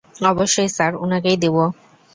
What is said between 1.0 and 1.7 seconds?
উনাকেই দেব।